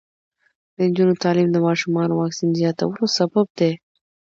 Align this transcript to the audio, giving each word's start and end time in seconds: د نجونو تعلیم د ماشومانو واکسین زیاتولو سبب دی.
د 0.75 0.77
نجونو 0.89 1.13
تعلیم 1.23 1.49
د 1.51 1.57
ماشومانو 1.67 2.13
واکسین 2.21 2.49
زیاتولو 2.59 3.05
سبب 3.17 3.45
دی. 3.59 3.71